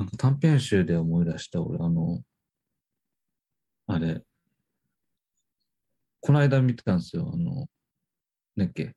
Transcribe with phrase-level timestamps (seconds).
[0.00, 2.22] なんか短編集で思い出した、俺、あの、
[3.86, 4.22] あれ、
[6.20, 7.66] この間見てたんですよ、あの、
[8.56, 8.96] ねっけ、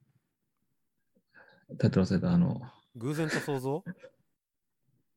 [1.78, 2.62] タイトル忘れた、あの、
[2.96, 3.84] 偶然と想像？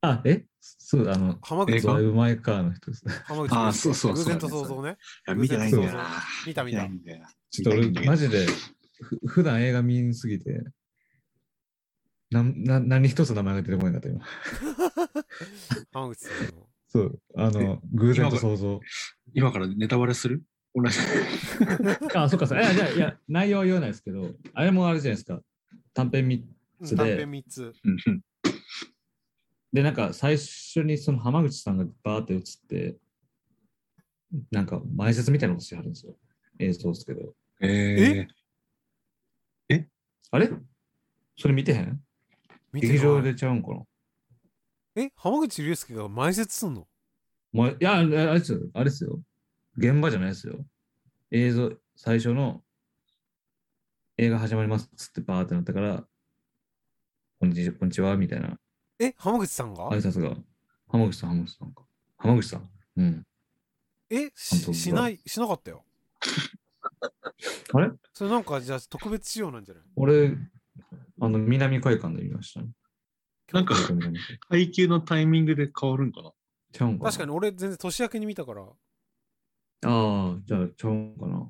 [0.00, 0.44] あ、え？
[0.60, 3.06] そう、あの、浜口映画ドライブ・マイ・カーの人です。
[3.06, 3.14] ね。
[3.24, 4.96] 浜口あそうそう偶然と想像ね。
[5.28, 6.08] いや、見てないんだよな。
[6.44, 6.78] 見た見た。
[6.78, 7.28] ないんだよな。
[7.50, 8.44] ちょっと俺、マジで、
[9.00, 10.64] ふ普段映画見んすぎて、
[12.30, 14.24] なんな何一つ名前が出てこないなと今。
[15.92, 16.66] 浜口さんの。
[16.88, 18.80] そう、あの、偶然と想像。
[19.34, 20.42] 今からネタバレする？
[20.74, 20.98] 同じ。
[22.14, 25.40] あ、そっか、そういや、じゃあいや、内容は言わないですけど、あれもあれじゃないですか。
[25.94, 26.36] 短編見
[26.80, 27.72] うんで短編3つ。
[27.84, 28.22] うんうん
[29.72, 32.96] で、なんか最初にその浜口さんがバーって映って、
[34.50, 36.16] なんか前説みたいなことしてはるんですよ。
[36.58, 37.34] 映像ですけど。
[37.60, 38.26] え？
[40.30, 40.50] あれ？
[41.36, 42.00] それ見てへん？
[42.80, 43.82] 劇場でちゃうんかな？
[44.96, 46.86] え、浜口竜介が前説すんの？
[47.52, 48.60] もういや、あれですよ。
[48.74, 49.20] あれですよ。
[49.76, 50.64] 現場じゃないですよ。
[51.30, 52.62] 映像、最初の
[54.18, 56.04] 映画始まりますっつってバーってなったから、
[57.40, 58.58] こんにちは、こんにちは、みたいな
[58.98, 59.90] え、浜口さんが？
[59.90, 60.34] 挨拶が。
[60.88, 61.82] 浜口さん、浜口さんか。
[62.16, 62.70] 浜口さん。
[62.96, 63.26] うん。
[64.08, 65.84] え、ししない、しなかったよ。
[67.74, 67.90] あれ？
[68.14, 69.84] それなんかじゃあ特別仕様なんじゃない？
[69.96, 70.30] 俺、
[71.20, 72.68] あの、南海館で見ましたね。
[73.52, 73.74] なんか
[74.48, 76.32] 配給のタイミングで変わるんかな？
[76.72, 77.10] ちゃうんかな？
[77.10, 78.62] 確かに俺全然年明けに見たから。
[78.62, 78.66] あ
[79.84, 81.48] あ、じゃあ、ちゃうんかな。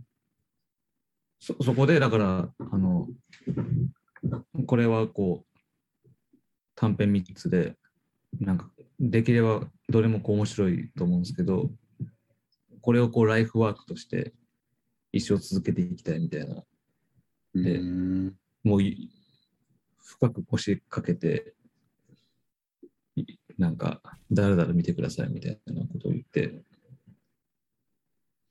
[1.41, 3.09] そ、そこで、だから、あの、
[4.67, 6.09] これはこう、
[6.75, 7.77] 短編3つで、
[8.41, 8.71] なんか、
[9.01, 11.71] できればどれもこう面白いと思うんですけど、
[12.81, 14.33] これをこうライフワークとして
[15.13, 16.63] 一生続けていきたいみたいな、
[17.55, 19.11] でうんもうい
[20.07, 21.55] 深く腰掛けて、
[23.17, 23.25] い
[23.59, 26.63] なんか、だらだら見てくださいみたいなことを言って、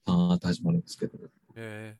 [0.05, 1.17] あーって始まるんですけど、
[1.55, 1.95] え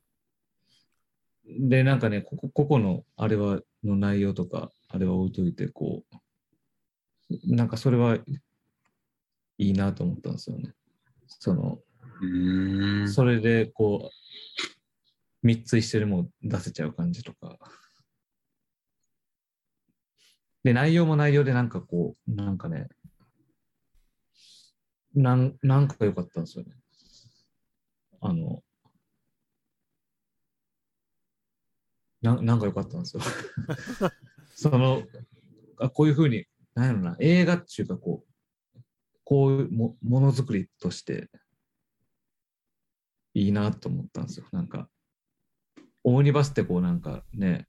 [1.46, 6.04] で、なんかね、ここ、ここの、あれは、の内容とか、あれは置いといて、こ
[7.30, 10.74] う、なんかそれはいいなと思ったんですよね。
[11.26, 11.78] その、
[12.20, 17.58] うんそれで、こう、三つ一緒にもう出せちゃう感じとか。
[20.66, 22.88] で、内容も内容でなんかこう、なんかね、
[25.14, 26.72] なん、なんか良かったんですよね。
[28.20, 28.64] あの、
[32.20, 33.22] ななんか良かったんですよ。
[34.56, 35.04] その、
[35.78, 38.80] あこういうふうに、なんやろな、映画っていうかこう、
[39.22, 41.30] こういうもものづくりとして、
[43.34, 44.46] いいなと思ったんですよ。
[44.50, 44.90] なんか、
[46.02, 47.68] オムニバスってこうなんかね、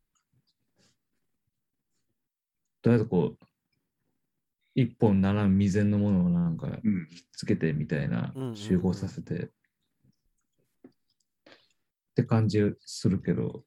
[2.87, 3.45] とりあえずこう、
[4.73, 9.49] 一本ならん未然のものをなんかうんつけてみたいな集合させて、っ
[12.15, 13.65] て感じするけど、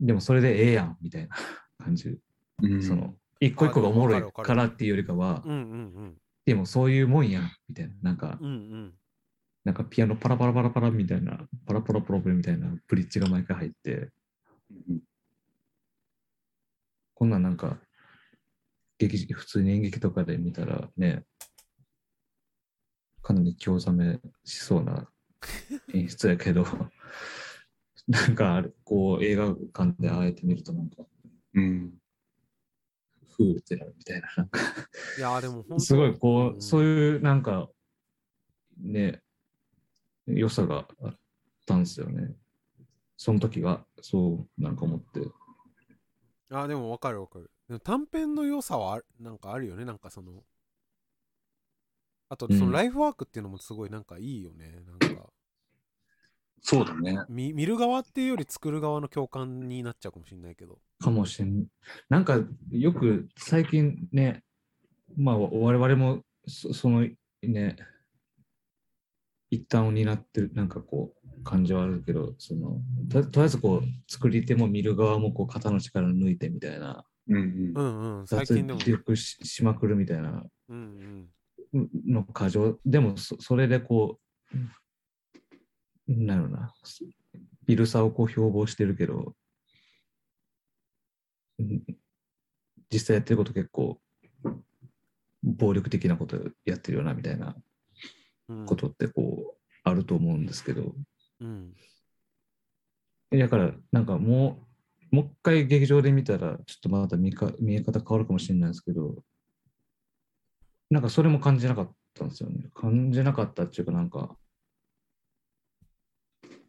[0.00, 1.36] でもそれでええやんみたいな
[1.76, 2.18] 感じ。
[2.62, 5.44] うんその、一個一個がおもろいからっていうよりかは。
[6.46, 7.94] でもそういうもんやんみたいな。
[8.00, 8.94] なんか、うんうん。
[9.62, 14.10] なんかピアノパラパラパラパラみたいな、パラパラパラパラみたいなブリッジが毎回入って、
[17.22, 17.78] こんなんなんか、
[18.98, 21.22] 劇普通に演劇とかで見たらね、
[23.22, 25.08] かなり興ざめしそうな
[25.94, 26.66] 演出やけど、
[28.08, 31.06] なんかあれ、こう映画館であえて見るとなんか、
[31.54, 31.94] うん
[33.36, 34.60] ふーってなるみたいな、なんか、
[35.16, 37.70] いやーでもすごいこう、んそういうなんか、
[38.78, 39.22] ね、
[40.26, 41.18] 良さがあっ
[41.66, 42.34] たんですよね。
[43.16, 45.20] その時が、そう、なんか思って。
[46.52, 47.50] あーでもわかるわかる。
[47.80, 49.84] 短編の良さはなんかあるよね。
[49.84, 50.44] なんかその。
[52.28, 54.82] あと、うんそのライフワークっていうのもすごいなんかいいよね。
[54.86, 55.30] なんか
[56.62, 57.18] そうだね。
[57.28, 60.78] 見見る側っていうより作る側の共感になっちゃうかもしれないけど。
[61.00, 61.66] かもしれん。
[62.08, 62.38] なんか、
[62.70, 64.44] よく最近ね、
[65.16, 67.06] まあ、我々もそその
[67.42, 67.76] ね、
[69.52, 78.26] 一端を担ってる、なんかこう、感じはあるけど、その、ととりあえずこう、作り手も見る側もこう、肩の力抜いてみたいな、うんうんうん。
[78.26, 78.90] 最脱。
[78.90, 81.28] 力ししまくるみたいなうん
[81.74, 81.90] うん。
[82.06, 82.78] の過剰。
[82.86, 84.18] でもそ、それでこ
[84.54, 84.56] う、
[86.08, 86.72] なんやろな、
[87.66, 89.34] ビルさをこう標榜してるけど、
[91.58, 91.82] うん
[92.90, 94.00] 実際やってること結構、
[95.42, 97.54] 暴力的なことやってるよな、みたいな
[98.48, 99.41] うん、ことってこう、
[99.92, 100.94] あると思うんですけど、
[101.40, 101.74] うん。
[103.30, 104.66] だから、なんかも
[105.12, 109.22] う、もう一回劇場で見たら、ちょっとまた見か見え方変わるかもしれないですけど、
[110.90, 112.68] なんかそれも感じなかったんですよね。
[112.74, 114.36] 感じなかったっていうか、なんか、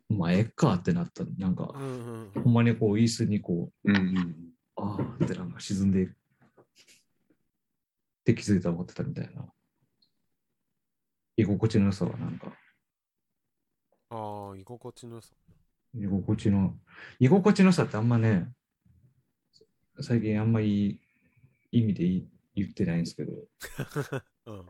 [0.10, 1.24] まあ、ええかってなった。
[1.38, 4.36] なんかう、んうんほんまにこう、椅子にこう、うんうん。
[4.76, 6.12] ああってなんか沈んでいく。
[6.12, 6.16] っ
[8.24, 9.46] て気づいたら思ってたみたいな。
[11.36, 12.54] 居心地の良さはなんか、
[14.16, 15.34] ああ、居心地の良さ。
[15.96, 16.78] 居心地の、
[17.20, 18.48] 居心地の良さってあんまね、
[20.02, 21.00] 最近あんまいい
[21.72, 22.24] 意味で
[22.56, 23.32] 言ってないんですけど、
[24.46, 24.70] うん。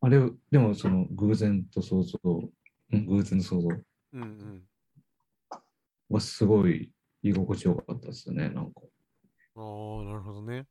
[0.00, 0.20] あれ、
[0.50, 2.18] でもその偶然と想像、
[2.92, 4.68] うん偶然の想像うんうん。
[6.08, 8.80] はすごい居心地よかったですよね、なんか。
[9.56, 10.68] ああ、なるほどね。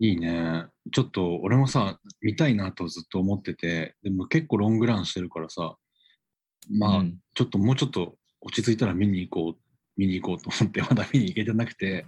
[0.00, 0.67] いいね。
[0.92, 5.76] ちょっと俺もさ、見たいなとずっと思ってて、でも結構ロングランしてるからさ、
[6.70, 9.62] まあ、うんちょっともうちょっと落ち着いたら見に行こう、
[9.96, 12.04] 見に行こうと思って、まだ見に行けてなくて、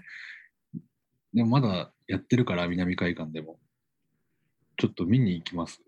[1.32, 3.58] でもまだやってるから、南海岸でも。
[4.76, 5.82] ちょっと見に行きます。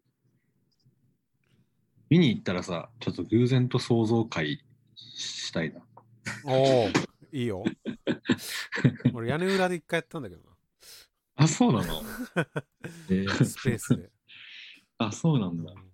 [2.10, 4.62] 見に行ったらさ、ちょっと偶然と想像会
[4.94, 5.80] したいな。
[6.44, 6.88] おお、
[7.32, 7.64] いいよ。
[9.14, 10.42] 俺、屋根裏で一回やったんだけど
[11.36, 12.02] あ、そうなの？
[13.08, 13.34] で な。
[13.34, 14.10] スペースで。
[14.98, 15.72] あ、そうなんだ。
[15.72, 15.92] うん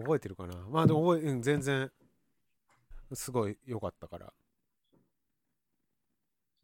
[0.00, 0.54] 覚えてるかな？
[0.68, 1.90] まあでも覚え、うん、全然、
[3.12, 4.32] すごい良かったから。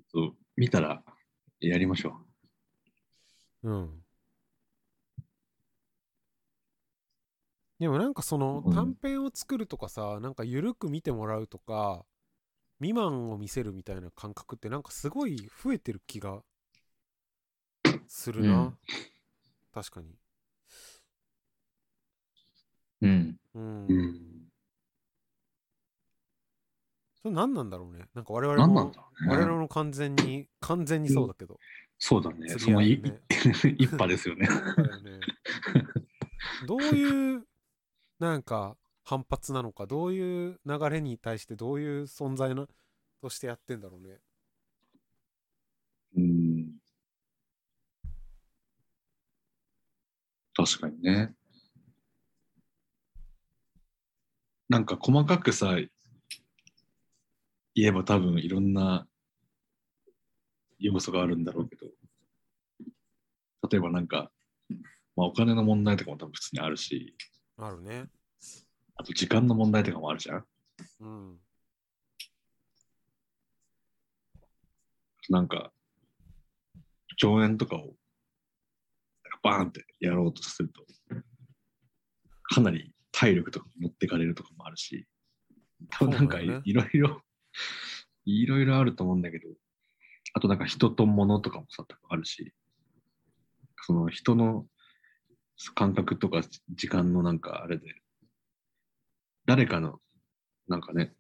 [0.08, 1.02] ちょっと見たら
[1.58, 2.24] やりましょ
[3.64, 4.04] うん。
[7.80, 12.06] でもなんかそのうん短編を作るとかさ、なんか緩く見てもらうとか、
[12.78, 16.44] 未満を見せるみたいな感覚ってなんかすごい増えてる気が
[18.14, 18.54] するな。
[18.54, 18.78] うん
[19.72, 20.14] 確かに。
[23.02, 23.36] うん。
[23.54, 23.86] うん。
[23.88, 23.92] う。
[23.92, 24.14] うん。
[27.20, 28.04] それ何なんだろうね。
[28.14, 29.36] なんか我々も何なんだろうね。
[29.36, 31.58] 我々も完全に、完全にそうだけど。
[31.98, 32.46] そうだね。
[32.46, 32.92] 釣そのい、
[33.78, 34.46] 一派ですよね。
[34.46, 35.20] ね
[36.68, 37.44] どういう
[38.20, 42.68] なんか反発なのかどういう流れに対してどういう存在な
[43.20, 44.20] としてやってんだろうね
[46.16, 46.74] うん。
[50.64, 51.34] 確かにね。
[54.68, 55.76] なんか細かくさ、
[57.74, 59.06] 言えば多分いろんな
[60.78, 61.86] 要素があるんだろうけど、
[63.68, 64.30] 例えばなんか、
[65.16, 67.14] まあお金の問題とかも多分普通にあるし、
[67.58, 68.08] あるね
[68.96, 70.44] あと時間の問題とかもあるじゃん。
[71.00, 71.38] うん
[75.30, 75.72] なんか、
[77.16, 77.94] 上演とかを、
[79.44, 80.84] バーンってやろうとすると、
[82.42, 85.06] かなり体力とか持ってかれるとかもあるし、
[85.90, 87.20] 多分なんかい,、ろいろ、
[88.24, 89.48] いろいろあると思うんだけど、
[90.32, 92.54] あとなんか人と物とかもさ、あるし、
[93.82, 94.66] その人の
[95.74, 96.40] 感覚とか
[96.70, 97.84] 時間のなんかあれで、
[99.44, 100.00] 誰かの、
[100.68, 101.12] なんかね、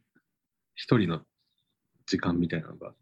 [0.74, 1.20] 一人の
[2.06, 2.94] 時間みたいなのが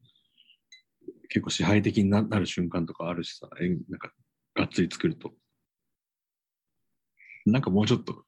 [1.29, 4.13] 結構支配的にななる瞬間とかあるしさ、えなんか
[4.55, 5.33] がっつり作ると。
[7.47, 8.25] なんかもうちょっと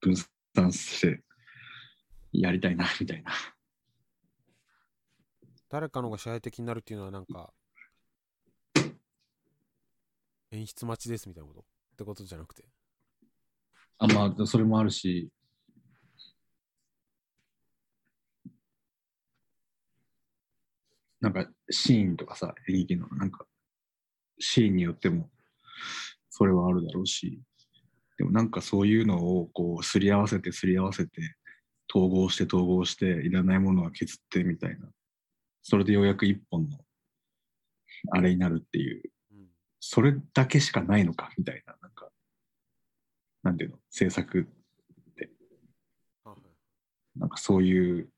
[0.00, 0.14] 分
[0.54, 1.22] 散して
[2.32, 3.32] やりたいな、 みたいな。
[5.68, 7.54] 誰かのが支配的になるっていうのはなんか
[10.50, 11.60] 演出待ちですみたいなこと？
[11.60, 11.64] っ
[11.96, 12.64] てことじゃなくて
[13.96, 15.30] あ、まあ、それもあるし、
[21.20, 23.46] なんかシーンとかさ、演劇のなんか
[24.38, 25.30] シーンによっても
[26.30, 27.40] それはあるだろうし、
[28.18, 31.36] でもなんかそういうのをこうすり合わせてすり合わせて
[31.94, 34.88] 統合して統合していらないものは削ってみたいな。
[35.62, 36.78] それでようやく一本の
[38.10, 39.02] あれになるっていう、
[39.32, 39.46] うん。
[39.80, 42.08] それだけしかないのかみたいな、なんか、
[43.42, 44.48] なんていうの、制作
[46.24, 48.08] あはいなんかそういう、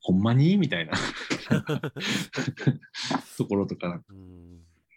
[0.00, 0.56] ほんまに？
[0.56, 0.92] みたいな。
[3.36, 4.02] ところとか。
[4.08, 4.27] うん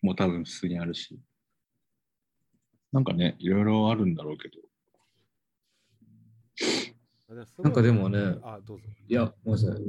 [0.01, 1.19] も多分普通にあるし。
[2.91, 4.57] なんかね、いろいろあるんだろうけど。
[7.63, 9.81] なんかでもねあどうぞいや、ごめんなさい。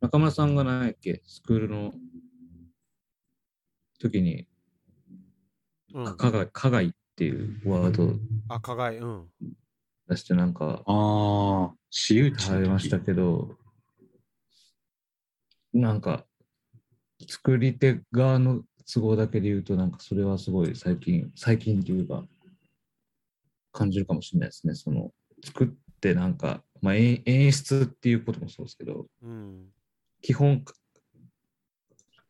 [0.00, 1.92] 中村さんが何やっけ、スクールの
[4.00, 4.46] 時に、
[5.94, 8.12] うんかが加害っていうワードを
[8.48, 9.26] あ加害うん
[10.08, 13.56] 出してなんか、ああ、私有地ありましたけど、
[15.74, 16.24] なんか、
[17.26, 22.24] 作り手側の都合だけで言うと、なんかそれはすごい最近、最近っていうか、
[23.72, 24.74] 感じるかもしれないですね。
[24.74, 25.12] その、
[25.44, 25.68] 作っ
[26.00, 29.66] てなんか、まあ、演演出っていうこともそうですけど、うん。
[30.22, 30.74] 基本、か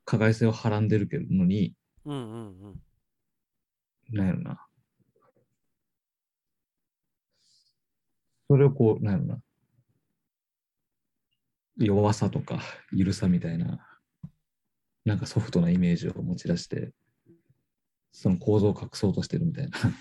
[0.05, 2.81] 加害性をはらんでるけどのに、うんうんうん。
[4.11, 4.67] なんやろな。
[8.49, 9.43] それをこう、なんやろな。
[11.77, 13.88] 弱さとか、緩さみたいな、
[15.09, 16.93] なんかソフトなイメージを持ち出して、
[18.13, 19.79] その構造を隠そうとしてるみたいな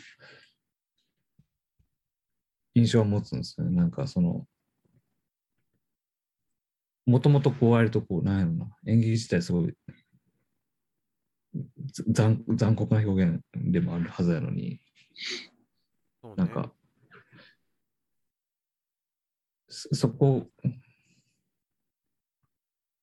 [2.76, 3.76] 印象を持つんですよね。
[3.76, 4.46] なんかその、
[7.06, 9.78] もともとこう割とこう、なんやろな、演劇自体すごい
[12.14, 14.82] ざ残残酷な表現でもあるはずやのに、ね
[16.36, 16.74] なんか、
[19.70, 20.52] そそこ、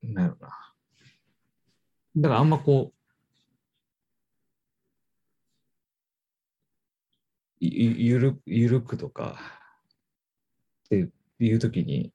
[0.03, 0.64] なんやろな。
[2.17, 2.95] だからあんまこう、
[7.61, 9.39] ゆるゆるくとか
[10.87, 11.09] って
[11.41, 12.13] いうときに、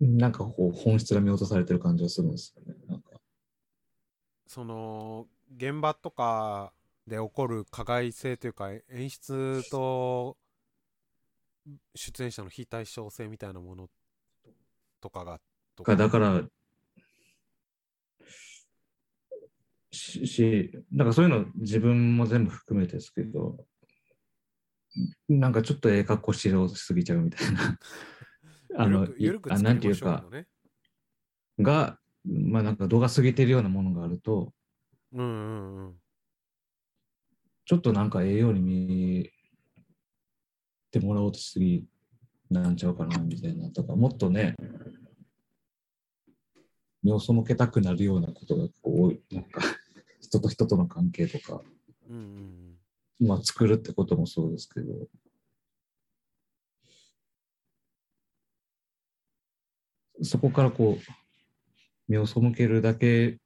[0.00, 2.74] なんかこう本質が見落とされてる感じがするんですよね。
[2.88, 3.20] なんか
[4.46, 6.72] その現場とか
[7.06, 10.36] で起こる加害性というか演出と
[11.94, 13.88] 出演者の非対称性みたいなもの
[15.00, 15.40] とかが
[15.76, 16.42] とかだから、
[19.98, 23.66] し、しだからそういうの自分も全部含めてですけど、
[25.28, 27.78] なんかちょっとええ格好しよすぎちゃうみたいな。
[28.76, 29.08] あの、
[29.50, 30.24] あなんていうか。
[31.58, 34.52] が、まあなんか度が過ぎてるようなものがあると、
[35.12, 36.00] うんうんうん。
[37.64, 39.30] ちょっとなんかええように見
[40.90, 41.86] てもらおうとしすぎ
[42.50, 44.54] なんちゃうかなみたいなとか、もっとね、
[47.02, 49.60] 目を背けたくなるようなことがこう多い、なんか
[50.28, 51.62] 人と人との関係とか、
[52.08, 52.18] うんう
[53.24, 54.92] んまあ作るってこともそうですけど、
[60.22, 61.12] そこからこう、
[62.06, 63.38] 目を背けるだけ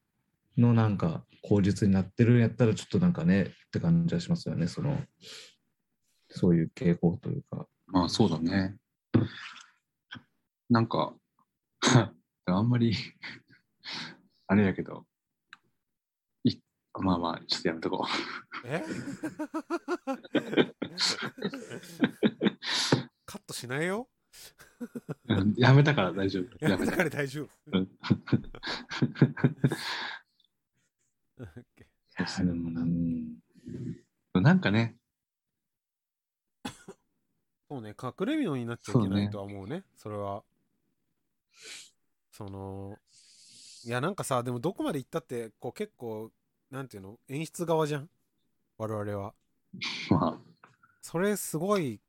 [0.58, 4.98] のなんか口実になってるんやったらちょっとなんかねって感じはしますよね、その、
[6.28, 7.66] そういう傾向というか。
[7.86, 8.76] まあそうだね。
[10.68, 11.14] なんか、
[12.44, 12.92] あんまり、
[14.46, 15.11] あれやけど、い
[17.00, 18.06] まあまあ、ちょっとやめとこ
[18.64, 18.66] う。
[18.66, 18.82] え？
[23.24, 24.08] カットしないよ？
[25.28, 26.66] うんやめたから大丈夫。
[26.66, 27.48] やめたから大丈夫。
[27.78, 27.88] うん
[32.46, 32.84] でもなう
[34.40, 34.96] んなんかね、
[37.68, 40.44] そうね、隠れ蓑になっちゃいけないとは思うね、それは。
[42.30, 42.96] その、
[43.84, 46.30] いや、なんかさ、でもどこまで行ったって、こう結構、
[46.72, 48.08] なんていうの、演出側じゃん？
[48.78, 49.34] 我々は。
[50.08, 50.42] ま
[51.02, 52.00] それすごい、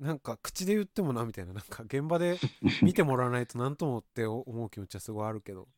[0.00, 2.46] なんか口で言ってもな、みたいな、なんか現場であ、
[2.82, 5.68] 見てもらわないとなんともって思う気持ちはすごいあるけど。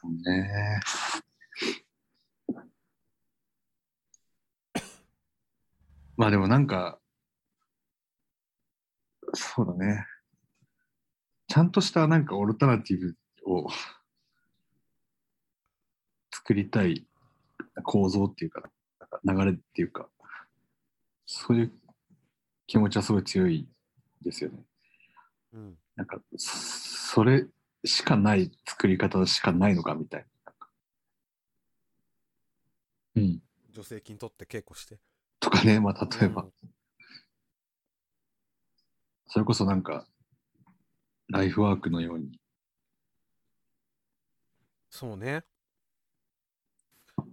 [0.00, 0.80] そうね。
[6.16, 6.98] まあでもなんか、
[9.34, 10.06] そうだね。
[11.54, 13.14] ちゃんとしたなんかオルタナティブ
[13.46, 13.68] を
[16.32, 17.06] 作りたい
[17.84, 18.68] 構造っていうか、
[19.24, 20.08] 流れっていうか、
[21.26, 21.72] そういう
[22.66, 23.68] 気持ちはすごい強い
[24.20, 24.64] ですよね。
[25.52, 25.78] うん。
[25.94, 26.56] なんか、そ
[27.14, 27.46] それ
[27.84, 30.52] しかない作り方しかないのかみたいな。
[33.14, 33.40] うん。
[33.72, 34.98] 助成金取って稽古して。
[35.38, 36.52] とかね、まあ例えば、うん
[39.26, 40.06] それこそなんか、
[41.28, 42.38] ライフワークのように、
[44.90, 45.44] そうね。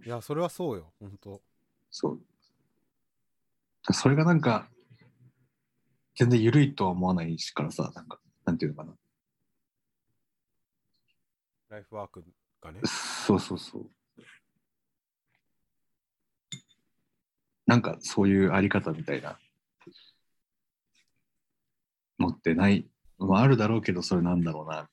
[0.04, 1.40] いや、それはそうよ、ほんと。
[1.90, 2.20] そう。
[3.92, 4.68] それがなんか、
[6.16, 8.94] 全然緩いとは思わないしからさ、なんか、なんていうのかな。
[11.68, 12.24] ライフワーク
[12.60, 12.80] がね。
[12.84, 13.90] そうそうそう。
[17.66, 19.38] なんかそういうあり方みたいな
[22.18, 22.86] のってない、
[23.18, 24.88] まあ、あるだろうけどそれなんだろうな。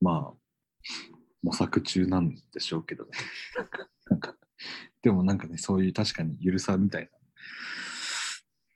[0.00, 0.38] まあ、
[1.42, 3.10] 模索中なんでしょうけどね。
[4.10, 4.36] なんか
[5.02, 7.10] でもなんかね、そういう確かにゆるさみたい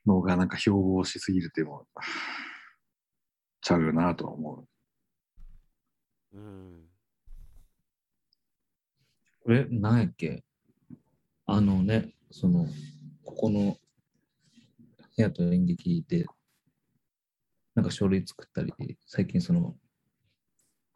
[0.05, 1.85] なのがなんか標榜しすぎるっていうのは
[3.61, 4.67] ちゃうよなとは思
[6.33, 6.37] う。
[6.37, 6.89] うん。
[9.41, 10.43] これ、なんやっけ？
[11.45, 12.65] あのね、その、
[13.23, 13.77] ここの
[15.15, 16.25] 部屋と演劇で、
[17.75, 19.75] なんか書類作ったり、最近その、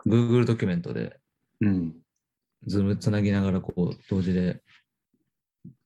[0.06, 1.20] Google ドキュメントで、
[1.62, 1.96] うん。
[2.66, 4.62] Zoom つなぎながら、こう、同時で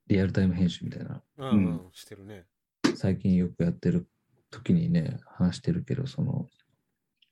[0.07, 2.45] リアルタイム編集みたいな、うんうん、してるね。
[2.95, 4.07] 最近よくやってる
[4.49, 6.49] 時にね、話してるけど、その、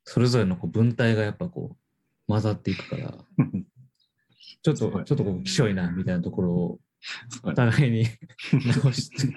[0.05, 1.77] それぞれのこう文体がやっぱこう、
[2.27, 3.17] 混ざっていくから、
[4.61, 6.79] ちょっと、ちょっとこう、きしょいな、みたいなところを、
[7.43, 7.53] お。
[7.53, 8.05] 互いに
[8.81, 9.33] 直して、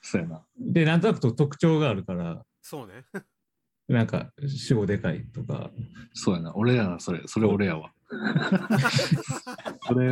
[0.00, 0.44] そうやな。
[0.58, 3.04] で、なんとなくと特徴があるから、そうね。
[3.88, 5.70] なんか、主語でかいとか、
[6.12, 6.52] そうやな。
[6.56, 7.22] 俺やな、それ。
[7.26, 7.92] それ俺やわ。
[9.86, 10.10] それ、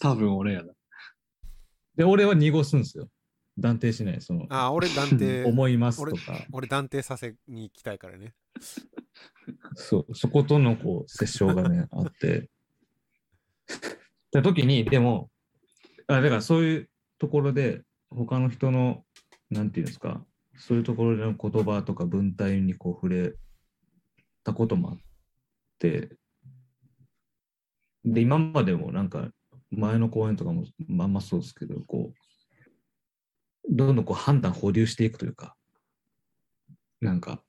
[0.00, 0.72] 多分俺やな。
[1.94, 3.08] で、俺は濁すんですよ。
[3.58, 4.20] 断定しない。
[4.20, 8.34] その、あ、俺断定、 思いますと俺か、俺断定させに行きたいからね。
[9.74, 12.50] そう、そことのこう、折衝がね、あって。
[14.32, 15.30] で時に、でも、
[16.06, 17.82] あだからそういうところで、
[18.14, 19.04] 他の人の、
[19.50, 20.24] なんていうんですか、
[20.56, 23.34] そういうところでの言葉とか文体にこう触れ
[24.44, 24.96] たこともあっ
[25.78, 26.16] て、
[28.04, 29.28] で、今までもなんか、
[29.70, 32.14] 前の公演とかもまんまそうですけど、こう、
[33.70, 35.56] どんどんこう判断保留していくというか、
[37.00, 37.42] なんか、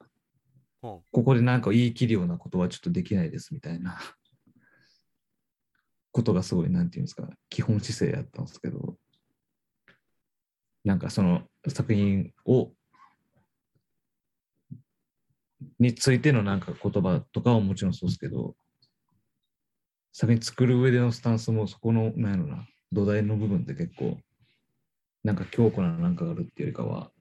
[0.81, 3.97] ほここでなんか言い切るようなことはちょっとできないですみたいな
[6.11, 8.97] ことがすごい、なんていうんですか、基本姿勢やったんですけど、
[10.83, 12.71] なんかその作品を、
[15.79, 18.55] についてのなんか言葉とかはもちろんそうですけど、
[20.11, 24.19] 作品作る上でのスタンスもそこの、なんやろな、土台の部分って結構、
[25.23, 27.11] なんか強固ななんかがあるっていうよりかは、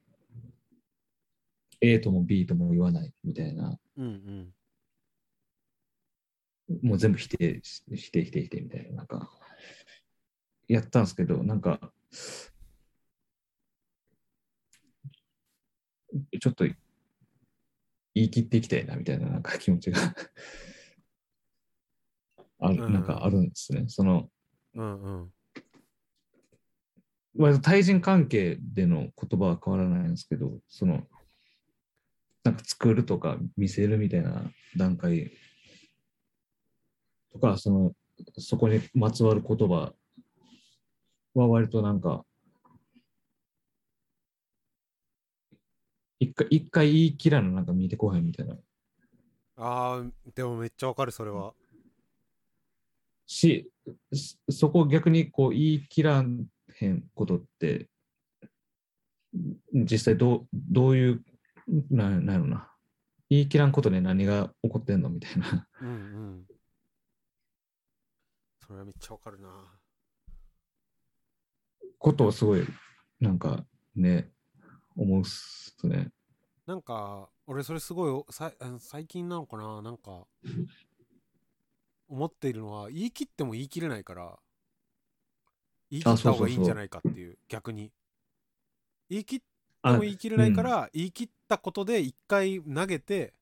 [1.80, 4.02] A とも B とも言わないみたいな、う。
[4.02, 4.54] うん
[6.82, 9.30] もう全部否定し、否定、否定、否定みたいな、なんか、
[10.68, 11.92] やったんですけど、なんか、
[16.40, 19.98] ちょっと言い切っていきたいなみたいななんか気持ちが
[22.60, 23.84] ある、うんなんかあるんですね。
[23.88, 24.28] その、
[24.74, 25.02] うん。
[25.02, 25.32] うんうん。
[27.36, 31.02] 割と対人関係での言葉は変わらないんですけど、その、
[32.44, 35.32] なんか作るとか見せるみたいな段階
[37.32, 37.92] とか、その、
[38.38, 39.92] そこにまつわる言葉
[41.34, 42.24] は割となんか、
[46.22, 48.54] 一回、一回言い切らななんか見てこへんみたいな。
[49.56, 50.04] ああ、
[50.36, 51.52] でもめっちゃわかる、それは。
[53.26, 53.68] し、
[54.12, 57.88] そそこを逆にこう言い切らんへんことって、
[59.72, 61.24] 実際どうどういう、
[61.90, 62.72] なんなんやろな。
[63.28, 65.66] 言い切らんことで何が起こってんのみたいな。
[65.80, 66.46] うんうん。
[68.60, 69.48] それはめっちゃわかるな。
[71.98, 72.64] ことをすごい、
[73.18, 73.64] なんか
[73.96, 74.30] ね、
[74.96, 76.10] 思うっすね。
[76.66, 79.82] なんか、俺それすごいおさ最近なのかな？
[79.82, 80.26] なんか、
[82.08, 84.38] 思っているのは、言い切っても言い切れないから、
[85.90, 87.92] 言い切った方がいいんじゃないかっていう、逆に。
[89.10, 89.44] 言い切って
[89.82, 93.34] あも言い切れないから、言い切ったことで一回投げて、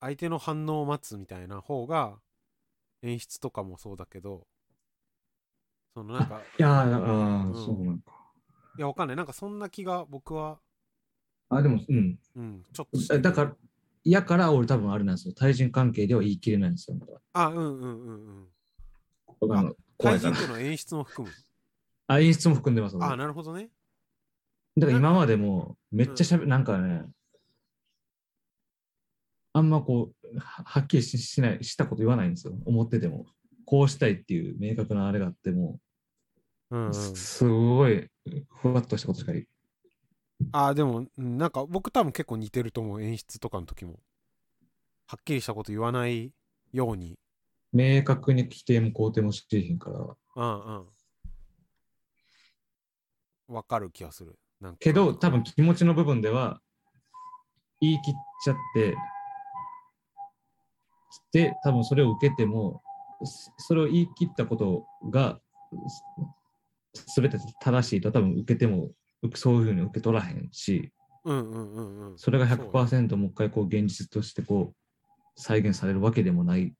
[0.00, 2.20] 相手の反応を待つみたいな方が、
[3.02, 4.46] 演出とかもそうだけど、
[5.94, 8.12] そのなんか、いやー、あーうんそうなんか。
[8.78, 9.16] いや、わかんない。
[9.16, 10.58] なんかそんな気が僕は、
[11.48, 12.18] あ、でも、うん。
[12.36, 13.56] うん、ちょっとしてるだから、
[14.04, 15.34] やから俺多分あれなんですよ。
[15.34, 16.96] 対人関係では言い切れないんですよ。
[17.32, 18.46] あ、うんうんうん
[19.48, 19.56] うん。
[19.56, 20.18] あ対。
[20.18, 21.34] 人っていうのは演出も含む。
[22.08, 22.96] あ、演出も含んでます。
[23.00, 23.70] あ、なるほどね。
[24.76, 27.04] だから今までもめっちゃしゃべ、なんかね、
[29.54, 32.54] あんまこう、ははっきりししない、したこと言わないんですよ。
[32.66, 33.26] 思ってても。
[33.64, 35.80] こうしたいっていう明確なあれがあっても、
[36.70, 36.94] うん、うん。
[36.94, 38.08] すすごい
[38.60, 39.46] ふわっとしたことしか言
[40.52, 43.02] あ、でも、うんなんか僕多分結構似てると思う。
[43.02, 44.00] 演出とかの時も。
[45.06, 46.32] はっきりしたこと言わない
[46.72, 47.18] ように。
[47.72, 49.98] 明確に否定も肯定もしてへんから。
[49.98, 50.86] うん
[53.48, 53.54] うん。
[53.54, 54.38] わかる気がする。
[54.60, 56.60] なんかけど、多分気持ちの部分では、
[57.80, 58.96] 言い切っちゃって、
[61.32, 62.82] で、多分それを受けても、
[63.24, 65.40] そそれを言い切ったことが、
[67.06, 68.90] すべて正しいと多分受けても、
[69.22, 70.92] うそういうふうに受け取らへんし、
[71.24, 72.18] うんうんうんうん。
[72.18, 74.76] それがそうね100%もう一回こう現実としてこう
[75.36, 76.72] 再現されるわけでもない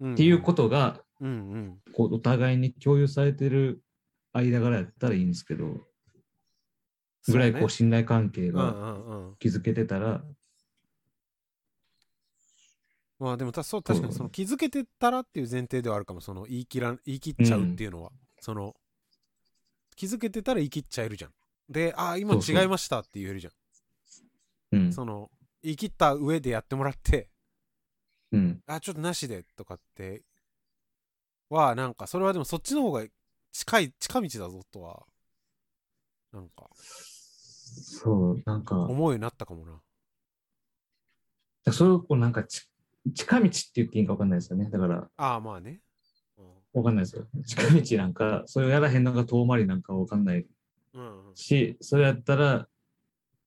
[0.00, 1.78] うんっていうことが、うんうん。
[1.94, 3.82] こうお互いに共有されてる
[4.32, 5.86] 間柄やったらいいんですけど、
[7.28, 8.48] ぐらいこそうう信頼関係ね。
[8.48, 9.36] うんがうんうん。
[9.38, 10.22] 築けてたら、
[13.18, 16.20] まあでもたそう確かにその気づけてたらっていう前提ではあるかも。
[16.20, 18.10] その言い切ら言い切っちゃうっていうのは。
[18.40, 18.74] その
[19.96, 21.30] 気づけてたら言い切っちゃえるじゃん。
[21.68, 23.52] で、ああ、今違いましたって言えるじゃん。
[24.76, 25.30] うん、その
[25.62, 27.28] 言い切った上でやってもらって、
[28.32, 30.22] うん、あ、ちょっとなしでとかって
[31.48, 33.04] は、なんかそれはでもそっちの方が
[33.52, 35.06] 近い、近道だぞとは、
[36.32, 39.80] なんか、そう、なんか、思うようになったかもな。
[41.72, 42.68] それをこうなんかち
[43.14, 44.68] 近道って言っていいか分かんないですよね。
[44.70, 45.80] だから、ああ、まあね。
[46.74, 47.26] うん分かんないですよ。
[47.46, 50.44] 近道なんか、それをやらへんのが遠回りなんか分かんない。
[51.34, 52.68] し、それやったら、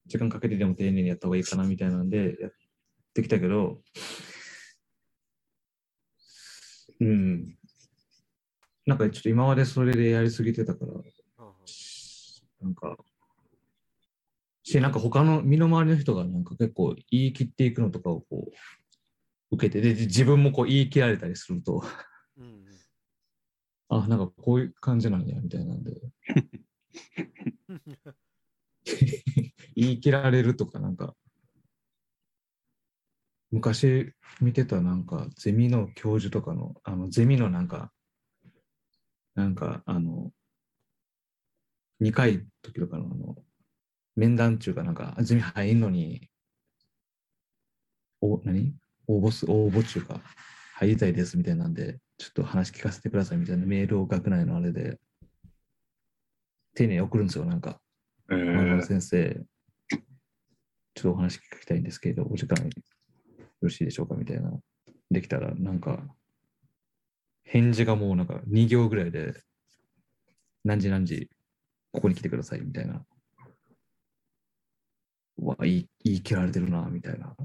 [0.05, 2.51] 時間かけてでも丁寧にやった方がいいかなみたいなんで、やっ
[3.13, 3.81] てきたけど、
[6.99, 7.57] うん。
[8.85, 10.93] なんかちょっと今までそれでやりすぎてたから、
[12.61, 12.97] なんか、
[14.63, 21.83] し、なんか他の身の回りの人がなんか結構言い切っていくのとかをこう、受けて、で、で自分もこう言い切られたりすると、
[22.37, 22.66] うんうん
[23.89, 25.91] あ、なんかこういう感じなんや、みたいなんで、
[29.75, 31.15] 言い切られるとかなんか、
[33.51, 37.91] 昔見てたなんかゼミの教授とかの、あのゼミのなんか、
[39.35, 40.31] なんかあの、
[41.99, 43.35] 2回時とかのあの、
[44.15, 46.29] 面談中かなんか、ゼミ入んのに、
[48.21, 48.75] お、何？
[49.07, 50.21] 応募す、応募中か、
[50.79, 54.99] 入りたいですみたいなんで、ちょっと話聞かせてくださいみたいなメールを学内のあれで、
[56.75, 57.81] 丁寧に送るんですよ、なんか。
[58.29, 59.41] えー、先生、
[59.89, 62.69] ちょっとお話聞きたいんですけど、お時間よ
[63.59, 64.51] ろしいでしょうかみたいな。
[65.09, 66.05] できたら、なんか、
[67.43, 69.33] 返事がもうなんか2行ぐらいで、
[70.63, 71.31] 何時何時、
[71.91, 73.03] ここに来てくださいみたいな。
[75.39, 77.35] うわ、言い言い切られてるな、みたいな。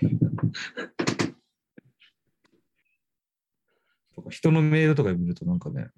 [4.14, 5.90] とか人のメールとか見るとなんかね、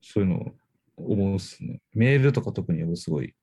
[0.00, 0.56] そういうの
[0.96, 1.80] 思うっすね。
[1.92, 3.34] メールとか特にすごい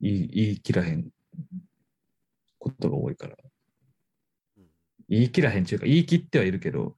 [0.00, 1.10] 言い言い切らへん
[2.58, 3.36] ことが多いから。
[5.08, 6.96] 言い切らへんっていうか、言い切ってはいるけど、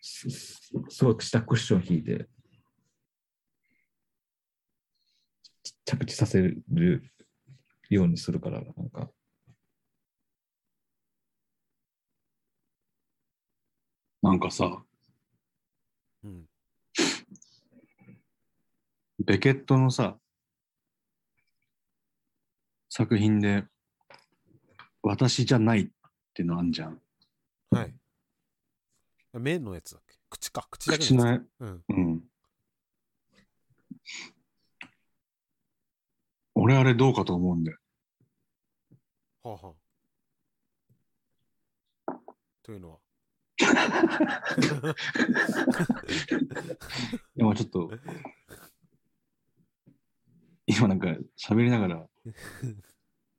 [0.00, 2.28] すすごく下クッション引いて、
[5.84, 6.62] 着地させる
[7.90, 9.10] ようにするから、なんか、
[14.22, 14.82] なんかさ、
[16.24, 16.46] うん
[19.22, 20.18] ベケットのさ、
[22.88, 23.64] 作品で、
[25.02, 25.88] 私じゃないっ
[26.32, 27.02] てのあんじゃん。
[27.70, 27.94] はい。
[29.34, 30.16] 目のやつだっけ？
[30.30, 30.66] 口か。
[30.70, 31.46] 口だけ口のやつ。
[31.60, 31.84] うん。
[31.88, 32.20] うん。
[36.54, 37.78] 俺あれどうかと思うんだよ。
[39.42, 39.74] はあは
[42.06, 42.12] あ。
[42.62, 42.98] というのは？
[47.36, 47.90] でもちょっと、
[50.66, 52.06] 今なんか喋りながら、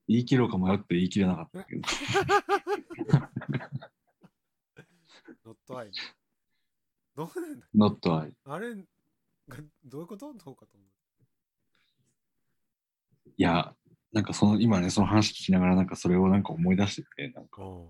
[0.08, 1.82] 言い切ろうか迷って言い切れなかったけど。
[5.46, 5.92] ノットアイ。
[7.16, 8.34] どうなんだ？not I。
[8.46, 8.82] あれが
[9.86, 10.34] どういうこと？
[10.34, 10.86] どうかと思
[13.38, 13.76] いや、
[14.14, 17.90] なんかその、今ね、その話聞きながらなんかそれをなんか思い出してて、なんか、う。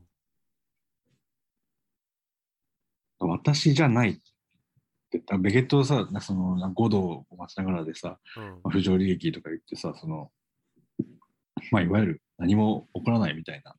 [3.20, 4.18] 私じゃないっ
[5.10, 8.44] て、あベケットをさ、なその、なんか5度を待ちながらでさ、うん。
[8.44, 10.32] まあ不条理劇とか言ってさ、その、
[11.72, 13.76] まあ、いわゆる何も起こらないみたいな、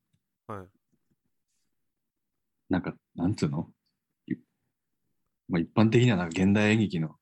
[0.54, 0.66] はい。
[2.68, 3.68] なんか、なんつうの？
[4.26, 4.34] い
[5.48, 7.16] まあ、一般的にはなんか現代演劇の、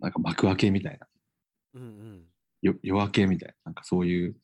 [0.00, 1.06] なんか幕開けみたいな、
[1.74, 2.24] うんうん。
[2.66, 4.36] よ夜明けみたいな、なんかそういう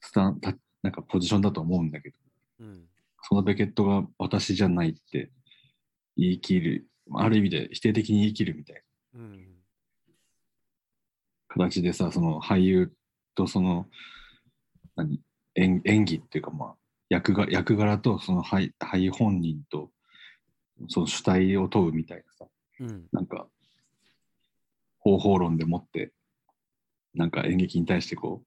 [0.00, 2.16] スタンたなんかポジションだと思うんだけど、
[2.60, 2.84] うん。
[3.22, 5.30] そのベケットが私じゃないって
[6.16, 8.82] 言い切る、まあある意味で否定的に言い切るみたい
[9.14, 9.46] なうん。
[11.48, 12.92] 形でさ、その俳優
[13.34, 13.86] とその、
[14.96, 15.20] 何、
[15.54, 16.74] 演演技っていうかまあ、
[17.08, 19.90] 役が役柄とその俳俳優本人と
[20.88, 22.46] その主体を問うみたいなさ、
[22.80, 23.08] うん。
[23.12, 23.46] なんか
[25.00, 26.12] 方法論でもって
[27.14, 28.42] なんか演劇に対してこ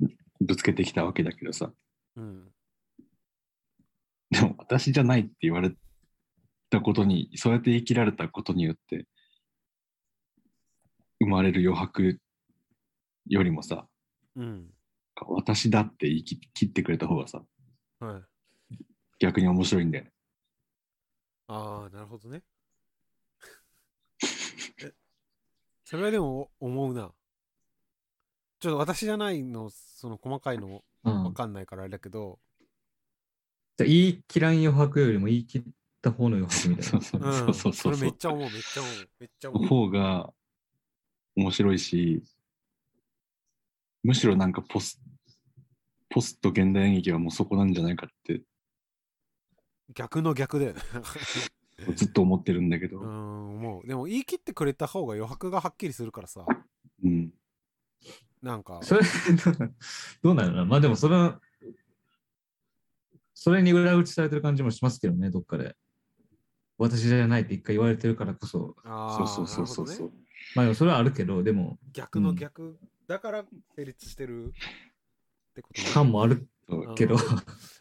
[0.00, 0.06] う
[0.40, 1.72] ぶつけてきたわけだけどさ
[2.16, 2.48] うん。
[4.30, 5.72] でも私じゃないって言われ
[6.70, 9.06] たことにそうやって言い切られたことによって
[11.20, 12.18] 生まれる余白
[13.28, 13.86] よりもさ
[14.36, 14.66] うん。
[15.28, 17.42] 私だって言い切切ってくれた方がさ
[18.00, 18.22] はい。
[19.20, 20.10] 逆に面白いんだよね。
[21.46, 22.42] ああ、なるほどね。
[24.82, 24.92] え
[25.84, 27.12] それはでも思うな。
[28.62, 32.38] ちょっと私じゃないの、その細かいのうんわかんないからあれだけど、
[33.76, 35.62] じゃあ言い切らん余白よりも言い切っ
[36.00, 36.90] た方の余白みたいな。
[36.90, 37.32] そうそううん。
[37.32, 39.08] そうそうそうれめっちゃ思う、めっちゃ思う。
[39.18, 39.66] めっちゃ思う。
[39.66, 40.32] 方が
[41.34, 42.22] 面白いし
[44.04, 45.00] むしろなんかポス
[46.08, 48.42] ポスト現代演劇はもうそこなんじゃないかって
[49.94, 50.80] 逆の逆だよね。
[51.96, 56.64] ずっと思ってるんだけど、 うーん、もう、でも言い切ってくれた方が余白がはっきりするからさ、うん、
[58.42, 59.00] なんか、それ、
[60.22, 60.52] どうなの？
[60.52, 61.40] なまあでもそれは、
[63.34, 65.76] それに裏打ちされてる感じもしますけどね、どっかで。
[66.78, 70.14] 私じゃないって一回言われてるからこそ、そうそうそうそうね。
[70.56, 73.44] まあでもそれはあるけど、でも、逆の逆、だから
[73.76, 74.46] 成立してる。
[74.48, 74.50] っ
[75.54, 75.88] てことね。
[75.92, 77.16] 感もあるそうけど、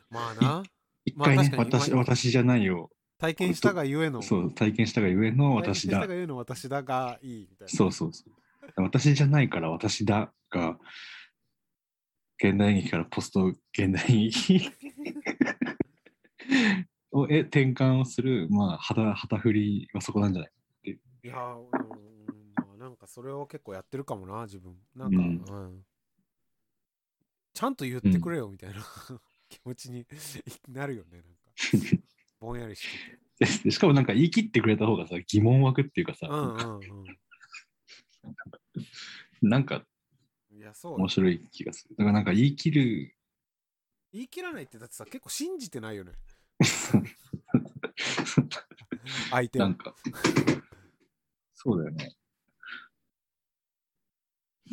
[0.10, 0.64] まあな、
[1.06, 2.92] 一回ね、まあ私私じゃないよ。
[3.18, 6.00] 体験したがゆえの、そう体験したがゆえの私だ。
[6.00, 7.70] 体験したがゆえの私だがいいみたいな。
[7.70, 8.41] そうそうそう
[8.78, 10.78] 私じゃないから私だが
[12.44, 13.58] 現代演劇からポスト現
[13.94, 14.72] 代演劇
[17.12, 20.52] をえ転換をするまあ旗旗振りはそこなんじゃない？
[21.24, 21.70] いやー、うん、
[22.56, 24.76] まあなんかそれを結構やってるかもな、自分。
[24.96, 25.86] なんか、ううんん。
[27.54, 28.78] ちゃんと言ってくれよみたいな、
[29.50, 30.08] 気持ちに
[30.70, 31.52] なるよね、なんか。
[32.40, 32.88] ぼんやりし
[33.40, 33.64] てて。
[33.66, 37.06] でしかもなんか言い切ってくれた方がさ疑問湧くっていうかさ、うんうんうん。
[39.42, 39.86] なんか
[40.54, 40.92] いや、そう。
[40.92, 41.96] よ面白い気がする。
[41.96, 43.16] だからなんか言い切る。
[44.12, 46.12] 言い切らないってだってさ、結構信じてないよね。
[49.32, 49.62] 相手を。
[49.62, 49.76] なん。
[49.76, 49.96] か。
[51.54, 52.16] そうだよね。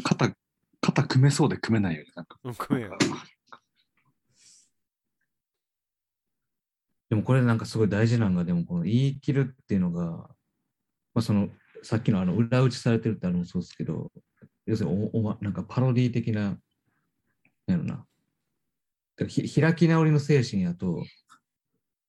[0.02, 0.36] 肩
[0.80, 2.10] 肩組めそうで組めないよね。
[2.14, 2.38] なんか。
[2.42, 2.98] うん、ごめんよ。
[7.08, 11.48] でもこれなんかすごい大事なのが、でもこの言い切るっていうのが、まあ、その
[11.82, 14.10] さっきのあの裏打ちされてるってあるのもそうですけど、
[14.66, 16.58] 要するにおおまなんかパロディ的な、なん
[17.68, 17.94] やろな。
[17.94, 18.04] だか
[19.20, 21.04] らひ開き直りの精神やと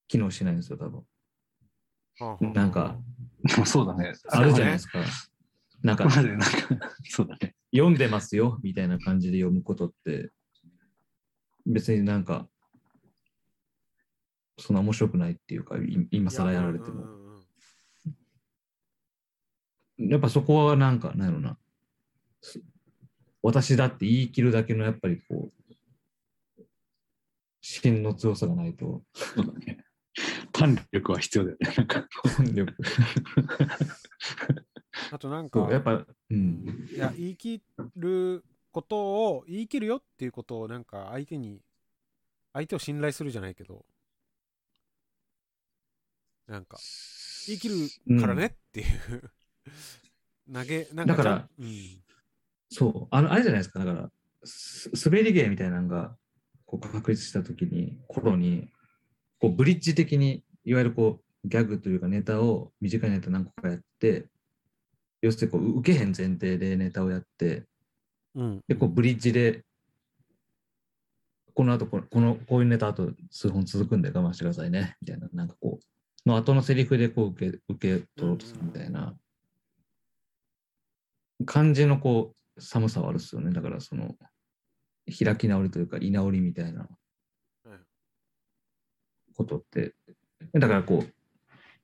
[0.08, 2.53] 機能しないんですよ、多分。
[2.53, 2.97] なんか、
[3.65, 4.99] そうだねあるじゃないですか。
[5.82, 6.47] なんかあくまでなんか
[7.05, 10.32] そうだね読んでますよみたいな感じで読むことって、
[11.65, 12.47] 別になんか、
[14.58, 17.05] そんな面白くないっていうか、い今更やられても。
[20.00, 21.58] うんうんうんやっぱそこはなんか、なんやろな。
[22.42, 22.62] す
[23.42, 26.64] 私だって言い切るだけのやっぱりこう、
[27.62, 29.84] 芯の強さがないと、そうだね。
[30.52, 31.74] 胆力は必要だよね。
[31.78, 32.08] なんか
[32.38, 32.74] 本力。
[35.12, 36.88] あとなんかやっぱ、うん。
[36.92, 37.62] いや言い切
[37.96, 38.98] ること
[39.36, 41.62] を言い切るよっていうことをなんか相手に
[42.54, 43.86] 相手を信頼するじゃないけど。
[46.48, 46.80] なんか
[47.46, 47.70] 言い切
[48.08, 49.32] るからねっていう、
[50.52, 51.69] 投げなんかだからうん、
[52.69, 54.10] そう、あの、あれじゃないですか、だから、
[54.43, 56.15] す滑り芸みたいなのが、
[56.65, 58.69] こう、確立したときに、頃に、
[59.39, 64.28] こう、ブリッジ的に、いわゆるこう、ギャグというかネタを、短いネタ何個かやって、
[65.22, 67.65] 要するにこう、受けへん前提でネタをやって、
[68.36, 69.63] うん、で、こう、ブリッジで、
[71.56, 79.15] この後この、この、こういうネタあと数本続くんで我慢してくださいね、みたいな、なんかこう、の後のセリフでこう受け、受け取ろうとするみたいな、
[81.45, 83.52] 感じのこう、寒さはあるっすよね。
[83.52, 84.15] だからその、
[85.08, 86.88] 開き直りというか、居直りみたいな
[87.65, 87.86] うん。
[89.34, 89.95] ことって、
[90.54, 91.13] だからこう、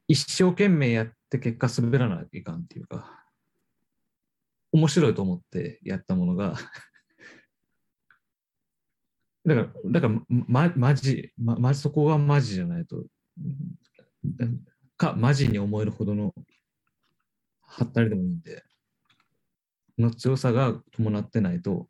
[0.08, 3.26] 一生懸命やって結果滑らないかんっていうか、
[4.72, 6.56] 面白いと思ってやったものが、
[9.46, 13.04] だから、だから、ま、マジ、ま、ま、そこがマジじゃないと、う
[14.44, 14.66] ん
[14.98, 16.34] か、マジに思えるほどの、
[17.62, 18.64] はったりでもいいんで、
[19.98, 21.88] の強さが伴ってないと、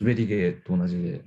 [0.00, 1.24] 滑り芸と同じで、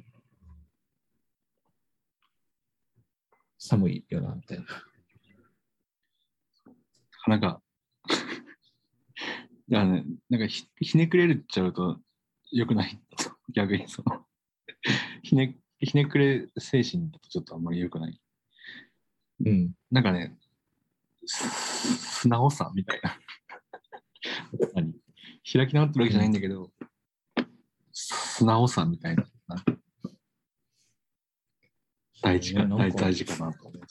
[3.58, 4.66] 寒いよな、みたいな。
[7.28, 7.62] なんか、
[9.70, 12.00] いやね、なんかひひねくれるっちゃうと
[12.52, 13.00] 良くない。
[13.54, 14.26] 逆にその、
[15.24, 18.22] ひね、ひねくれ精神だとちょっとあんまり良くない。
[19.46, 19.74] うん。
[19.92, 20.38] なんかね、
[21.26, 23.20] す素直さみたいな。
[24.74, 24.94] 何
[25.52, 26.72] 開き直ってるわけじゃないんだけど、
[27.92, 29.26] 素直さみたいな。
[32.22, 33.82] 大事かな大大事かなと思う。
[33.82, 33.88] ワ